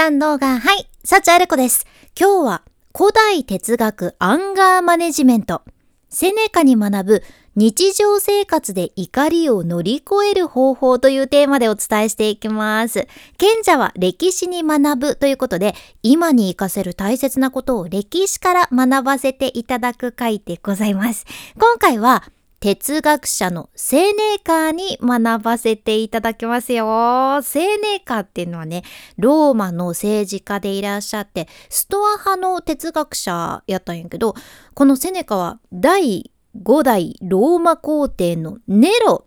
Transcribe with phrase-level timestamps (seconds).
[0.00, 1.86] さん動画、はい、幸ある子です。
[2.18, 2.62] 今日は
[2.96, 5.60] 古代哲学アンガーマネジメント。
[6.08, 7.22] セネカに学ぶ
[7.54, 13.08] 日常生活で怒りを乗り越える方法というテーマでお伝えしていきます。
[13.36, 21.26] 賢者は歴史に学ぶということで、今に活かせる大切なことを歴史から学ばせていただく回でございます。
[21.58, 22.24] 今回は
[22.60, 27.40] 哲学者のセネカに学ばせていただきますよ。
[27.42, 28.82] セネカっていうのはね、
[29.16, 34.34] ローマの政治家でいらっしゃって、ストア派の哲学者やったんやけど、
[34.74, 36.30] このセネカは第
[36.62, 39.24] 5代ローマ皇帝のネロ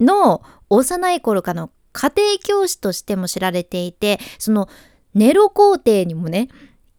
[0.00, 4.68] の幼い頃からの家庭教師としても知られていて、その
[5.14, 6.48] ネロ皇帝にもね、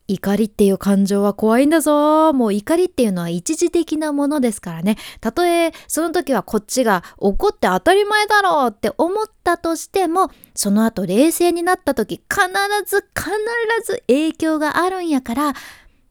[0.07, 4.97] 怒りっていう感情は怖いんだぞもう怒りっていうのは一時的なものですからね。
[5.19, 12.47] たとえその時はこっちが怒って当たり前だろうって思ったとしても、その後冷静になった時必
[12.85, 13.31] ず必
[13.85, 15.53] ず影響があるんやから、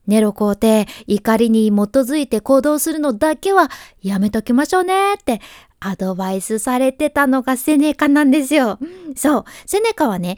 [0.07, 3.71] ネロ皇帝、怒りに基づいて行動するのだけは
[4.03, 5.41] やめときましょうねって
[5.81, 8.79] アドバイスされてたのがセネカなんですよ。
[9.17, 10.37] そう、セネカはね、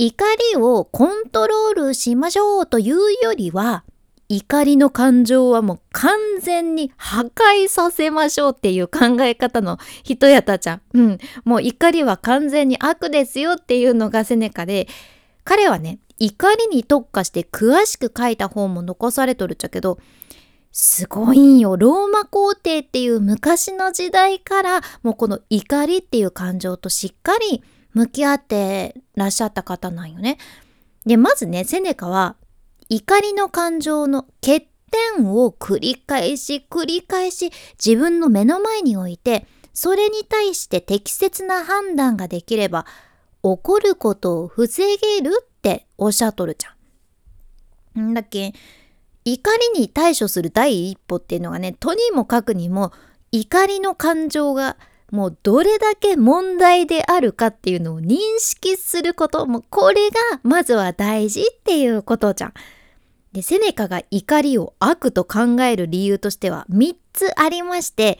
[0.00, 3.84] 怒りをコントロールしましょうというよりは、
[4.28, 10.82] 怒りの感情はもう完全に破壊させましょうっていう考え方の人やたじゃん。
[10.94, 11.18] うん。
[11.44, 14.86] もう怒りは完全に悪ですよっていうのがセネカで、
[15.42, 19.98] 彼はね、怒りに特化して詳しく書いた本も残されとるっちゃけど、
[20.70, 21.76] すごいんよ。
[21.76, 27.64] ローマ皇帝っていう昔の時代から、もうこの怒りっていう感情としっかり
[27.98, 30.38] 向き合ってらっしゃった方なんよね。
[31.04, 32.36] で、まずね、セネカは
[32.88, 34.68] 怒りの感情の欠
[35.16, 37.50] 点を繰り返し繰り返し
[37.84, 42.86] 自分の目の前に置いて、それに対して適切な判断ができれば、
[43.42, 48.10] 怒ることを防げるっておっしゃっとるじゃん。
[48.10, 48.54] んだっけ
[49.24, 52.92] 怒りに対処する第一歩っていうのがね、とにもかくにも
[53.32, 54.76] 怒りの感情が
[55.10, 62.52] もうどれだけ問題であるかっていうのを認識すること、もこれがまずは大事っていうことじゃん。
[63.32, 68.18] で、セネカが怒りを悪と考える理由としては3つありまして、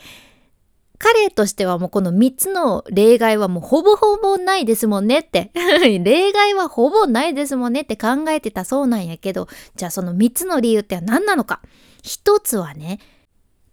[0.99, 5.53] 彼としてはもうこの3つの例外はもうほぼほぼないですもんねって。
[6.03, 9.47] 例外はほぼないですもんねって考えてたそうなんやけど、
[9.77, 11.61] じゃあその3つの理由って何なのか。
[12.03, 12.99] 1つはね、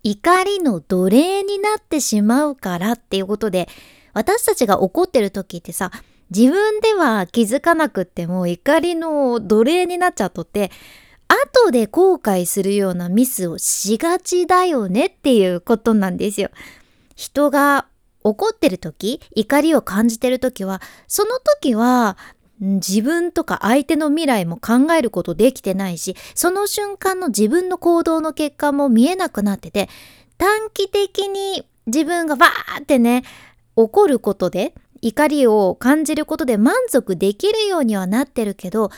[0.05, 3.67] 怒りの奴隷になってしまうからっていうことで、
[4.13, 5.89] 私たちが怒ってる時ってさ、
[6.29, 10.69] 自分では気づかなくっても怒りの奴隷になっちゃっとって、
[11.27, 16.51] 後で後悔するようなミスをしがちだよねっていうことなんですよ。
[17.15, 17.87] 人が
[18.23, 22.15] 怒ってる時、怒りを感じてる時は、その時は
[22.59, 29.89] 自分とか相手の未来も考えることできてないし、その瞬間の自分の行動の結果も見えなくなってて、
[30.37, 33.23] 短期的に自分がバーってね、
[33.75, 38.89] 怒ることで、怒りを感じることで満足できるようにはなってるけど、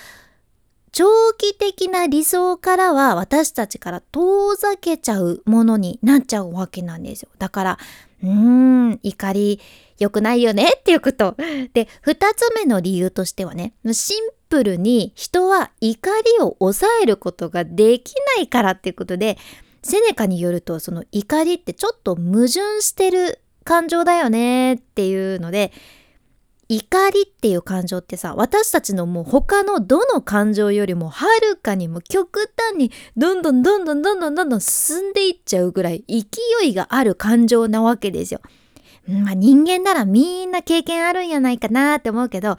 [0.91, 7.29] 長期的な理想からは私たちから遠ざけちゃうものになっちゃうわけなんですよ。
[7.37, 7.79] だから、
[8.23, 9.59] うーん、怒り
[9.99, 11.35] 良くないよねっていうこと。
[11.73, 19.37] で、二つ目の理由としてはね、シンプルに人は怒りを抑えることができないからっていうことで、
[19.83, 25.71] セネカによるとその怒りってちょっと矛盾してる感情だよねっていうので、
[26.69, 36.25] 怒りっていう感情ってさ私たちのもう他のどの感情よりもはるかにも極端にどんどんどんどんどんどんどんどん進んでいっちゃうぐらい勢
[36.63, 38.41] いがある感情なわけですよ。
[39.07, 42.57] まあ人間ならみんな経験あるんやないかなって思うけど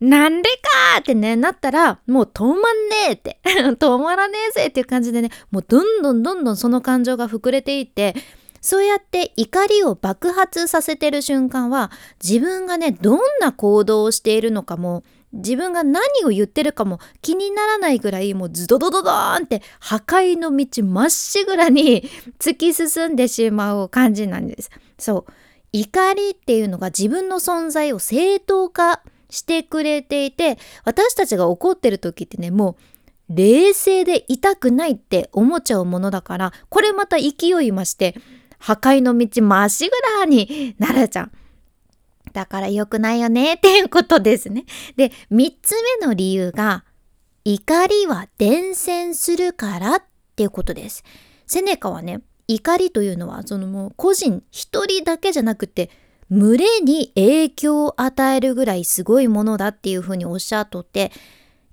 [0.00, 8.16] なんでかってねなったらもう止まんねえって止まらねえぜっていう感じでねもうどんどんどんどんその感情が膨れていって
[8.64, 11.90] そうやって怒りを爆発させてる瞬間は
[12.22, 15.02] 自分がねどんな行動をしているのかも
[15.34, 22.08] 自分が何を言ってるかも気にならないぐらいもうズドドドドーンって破壊の道まっしぐらに
[22.40, 24.70] 突き進んでしまう感じなんです。
[24.98, 25.32] そう
[25.72, 30.56] 怒りっていうのが自分の存在を正当化してくれていて
[30.86, 32.78] 私たちが怒ってる時ってねも
[33.28, 38.14] う冷静でいたくないって思っちゃうものだからこれまた勢いまして
[38.64, 41.32] 破壊の道まっしぐらになるじゃん。
[42.32, 44.64] だから良くないよねっていうことですね。
[44.96, 46.82] で、3つ目の理由が、
[47.44, 50.02] 怒りは伝染するからっ
[50.34, 51.04] ていうことです。
[51.46, 55.90] セネカはね、怒りというのは、そのもう個人一人だけじゃなくて、
[56.30, 61.12] 群れに影響を与えるぐらいすごいものだっていうふうにおっしゃっとって、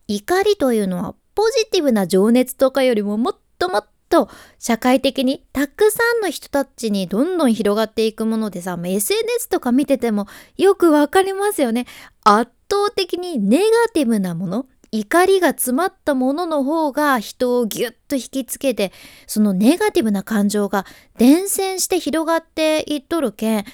[0.10, 4.30] 怒りというのはポジティブな情熱とかよりももっともっと
[4.60, 10.28] 社会的にたくさんの人たちにどんどん広がっていくものでさ SNS とか見てても
[10.58, 11.88] よくわかりますよね
[12.24, 18.92] 圧倒的にネガティブなもの怒りが詰まったものの方が人をギュッと引きつけて
[19.26, 20.86] そのネガティブな感情が
[21.18, 23.66] 伝染して広がっていっとるけん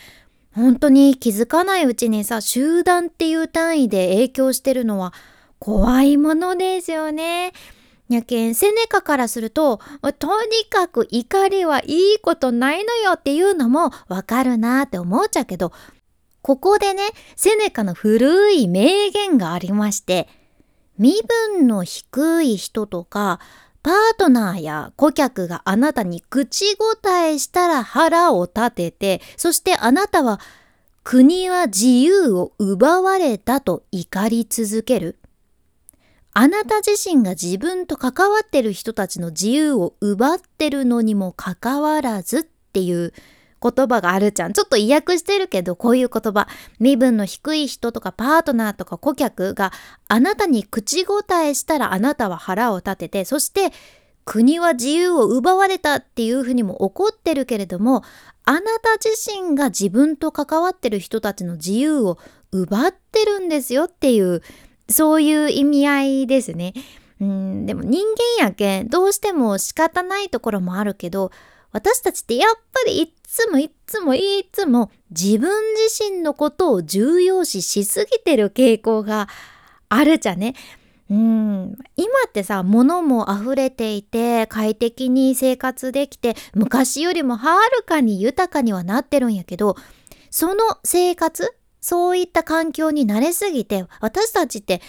[0.54, 5.13] 本当に気づかないうちにさ集団っていう単位で影響してるのは
[5.60, 7.51] 怖いものですよね。
[8.09, 9.80] やけんセネカからすると
[10.19, 15.71] とにかく怒りはいいことないのよっていうのもわかるなって思っちゃうけど
[16.42, 17.04] ここでね
[17.36, 20.27] セネカの古い名言がありまして
[20.98, 21.13] 身
[21.51, 23.39] 分の低い人とか
[23.83, 30.39] パートナーや顧客があなたに口答えしたら腹を立ててそしてあなたは
[31.04, 35.18] 国は自由を奪われたと怒り続ける。
[36.39, 43.12] あなた自身が自分と関わってる人たちの自由を奪ってるのにもかかわらずっていう
[43.60, 44.54] 言葉があるじゃん。
[44.54, 46.48] ちょっと意訳してるけど、こういう言葉。
[46.80, 49.74] 身分の低い人とかパートナーとか顧客が
[50.10, 53.72] あなたに口答えしたらあなたは腹を立てて、そして
[54.24, 58.04] 国は自由を奪われたっていうふうにも怒ってるけれども、
[58.45, 62.19] あなた自身が自分と関わってる人たちの自由を
[62.51, 64.44] 奪ってるんですよっていう
[64.89, 66.74] そういう意味合いですね。
[67.19, 68.04] うんでも人
[68.39, 71.31] 間やけんどうしても仕方ないところもあるけど
[71.72, 79.28] 私たちってやっぱりいっつもいっつもいっつも自分自身のことを重要視しすぎてる傾向が
[79.89, 80.56] あるじゃね。
[81.10, 89.78] うん今ってさ物も溢れていて快適に生活できて昔よりもはるかに豊かにはなってるんやけど
[90.30, 91.56] その生活
[91.88, 94.81] そういった環境に慣れすぎて私たちって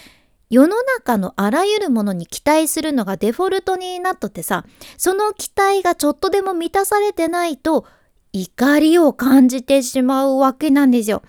[0.49, 4.65] 世の中のあらゆるものに期待するのがデフォルトになっとってさ
[4.97, 7.85] その期待がちょっとでも満たされてないと
[8.33, 11.23] 怒りを感じてしまうわけなんですよ。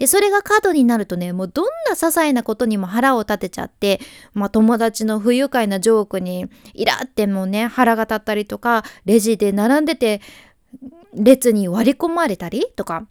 [0.00, 4.00] でそれが過度になるとねもうどんな些細なことにも腹を立てちゃって、
[4.34, 10.20] まあ、友達の不愉快なジョークにイラってもね腹が立ったりとかレジで並んでて
[11.14, 13.06] 列に割り込まれたりとか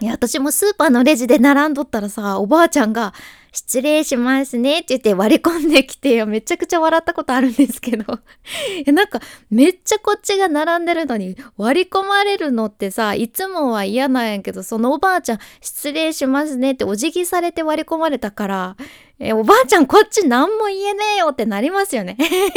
[0.00, 3.14] いや、私もスーパーのレジで並んどったらさ、おばあちゃんが、
[3.52, 8.18] 失礼しますねって言って割り込んできて、めちゃくちゃ笑ったことあるんですけど。
[8.92, 18.76] なんか、めっちゃこっちが並んでるのに、割り込まれるのってさ、いつもは嫌なんやけど、そのおばあちゃん、失礼しますねってお辞儀されて割り込まれたから、
[19.20, 22.16] え、おばあちゃんこっち何も言えねえよってなりますよね。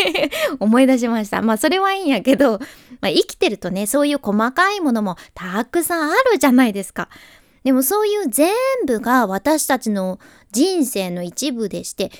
[0.59, 1.43] 思い出しました。
[1.43, 2.59] まあ、それはいいんやけど、
[3.01, 7.09] まあ、生きてるとね、そういう細かいものもたくさんあるじゃないですか。
[7.63, 8.53] でもそういう全
[8.85, 10.19] 部が私たちの
[10.51, 12.11] 人生の一部でして、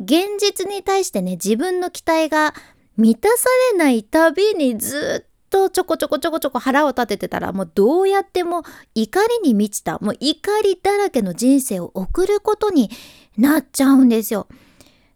[0.00, 2.54] 現実に対してね、自分の期待が
[2.96, 8.62] 満たされないたびにずっとちょこちょこちょこちょこ腹を立ててたらもうどうやっても
[8.94, 12.90] 怒りに満ちたもう怒りだらけの人生を送ることに
[13.36, 14.46] なっちゃうんですよ。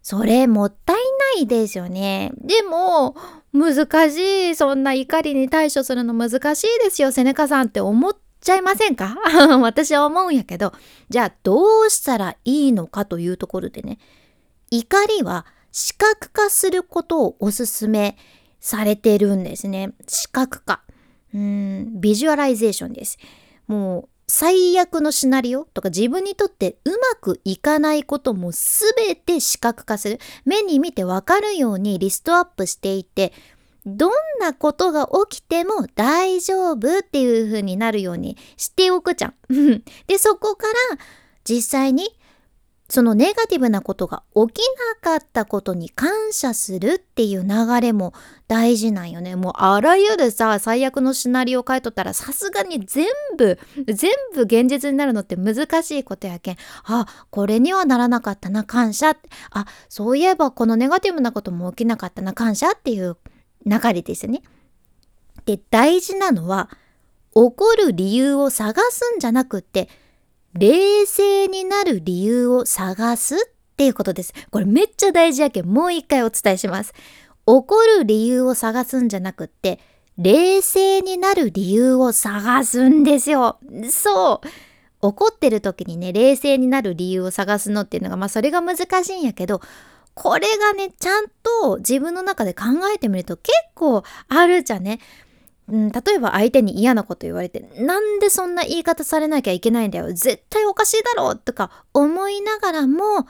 [0.03, 0.97] それもったい
[1.37, 2.33] ないですよね。
[2.37, 3.17] でも
[3.55, 4.19] 難し
[4.51, 4.55] い。
[4.57, 9.17] そんな怒りに対処するの難しいですよ、セネカさんって思っちゃいませんか？
[9.63, 10.73] 私は思うんやけど、
[11.09, 13.99] じゃあどうしたらいいのかというところでね、
[14.71, 18.19] 怒りは視覚化することをおすすめ
[18.61, 19.93] されてるんですね。
[20.09, 20.83] 視覚化。
[21.33, 23.19] うん、ビジュアライゼーションです。
[23.67, 33.33] もう最悪のシナリオとか自分にとってうまくいかないことも全て視覚化する目に見てわかるようにリストアップしていて
[33.87, 39.35] どんなことが起きても大丈夫っていう風になるようにしておくじゃん。
[40.07, 40.99] でそこから
[41.45, 42.09] 実際に
[42.89, 44.61] そのネガティブなことが起き
[45.03, 48.13] なかったことに感謝するっていう流れも
[48.47, 49.37] 大事なんよね。
[49.37, 53.07] もうあらゆるさ、最悪のシナリオを書いとったらさすがに全
[53.39, 56.57] 部、全部現実になるのって難しいことやけん。
[56.85, 59.17] あ、これにはならなかったな、感謝。
[59.51, 63.17] あ、そういえばこのネガティブなことも起きなかったな、感謝っていう
[63.65, 64.43] 流れですね。
[65.47, 66.69] で、大事なのは、
[67.35, 69.89] 怒る理由を探すんじゃなくって、
[70.57, 73.39] 冷静になる理由を探すっ
[73.77, 74.33] ていうことです。
[74.51, 76.93] これめっちゃ大事やけん、もう一回お伝えします。
[77.47, 79.81] 怒る理由を探すんじゃなくって、
[80.17, 83.59] 冷静になる理由を探すんですよ。
[83.91, 84.49] そう。
[85.03, 89.61] 怒ってる時にね、冷静になる理由を探すのっていうのが、まあそれが難しいんやけど、
[90.15, 95.01] これがね、ちゃんと自分の中で考えてみると結構あるじゃね。
[95.67, 100.13] うん、例えば相手に嫌なこと言われて、なんでそんな言い方されなきゃいけないんだよ。
[100.13, 103.27] 絶対おかしいだろうとか思いながらも、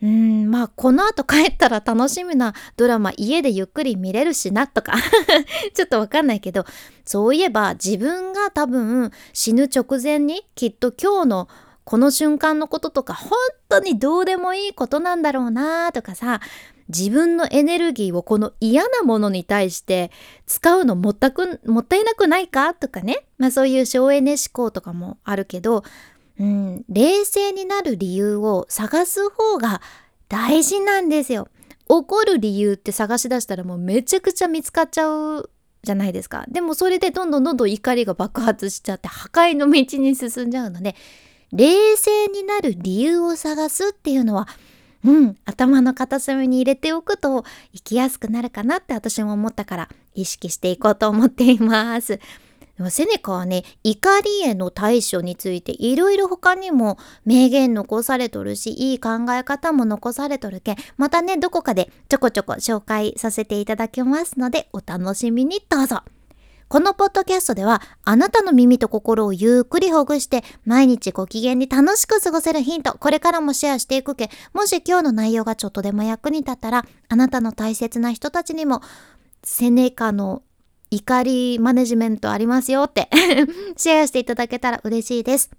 [0.00, 2.54] うん、まあ、この後帰ったら楽しみな。
[2.76, 4.94] ドラマ家でゆっくり見れるしなとか。
[5.74, 6.64] ちょっとわかんないけど、
[7.04, 11.48] そういえば自分が多分死ぬ直前にきっと今日の
[11.88, 13.30] この瞬間のこととか本
[13.70, 16.42] 当にどうでもいいことなんだろうなとかさ、
[16.90, 20.10] 自分のエネルギーをこの嫌なものに対して
[20.44, 25.82] 使うのもったくもったいなくないかとかね、まあそういう省エネ思考とかもあるけど、
[26.38, 29.80] うん、冷静になる理由を探す方が
[30.28, 31.48] 大事なんですよ。
[31.88, 35.48] 怒る理由って探し出したらもうめちゃくちゃ見つかっちゃう
[35.82, 36.44] じゃないですか。
[36.48, 40.94] でもそれでどんどんどんどん怒りが爆発しちゃって破壊の道に進んじゃうので、
[41.52, 44.48] 冷静になる理由を探すっていうのは、
[45.04, 52.20] うん、頭の片隅に入れておくと生きやすくなるかなって私も思ったから意識していこうと思っています。
[52.78, 66.02] でもセネカはね、怒りへの対処についていろいろ他にも名言残されとるし、いい考え方も残されとるけん、またね、どこかでちょこちょこ紹介させていただきますので、お楽しみにどうぞ。
[66.68, 78.82] このポッドキャストでは、あなたの耳と心をゆっくりほぐして、毎日ご機嫌に楽しく過ごせるヒント、これからもシェアしていくけ、もし今日の内容がちょっとでも役に立ったら、あなたの大切な人たちにも、
[79.42, 80.42] セネカの
[80.90, 83.08] 怒りマネジメントありますよって。
[83.76, 85.50] シェアしていただけたら嬉しいです。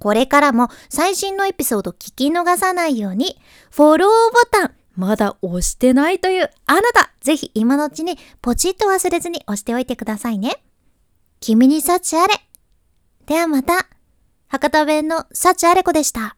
[0.00, 3.40] これからも最新のエピソード聞き逃さないように、
[3.70, 10.62] フォローボタン、まだ押してないというあなた、ぜひ今のうちにポチッと忘れずに押しておいてくださいね。
[11.40, 12.34] 君に幸あれ。
[13.26, 13.86] ではまた、
[14.48, 16.35] 博多弁の幸あれ子でした。